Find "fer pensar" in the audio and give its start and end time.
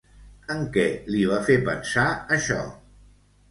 1.51-2.09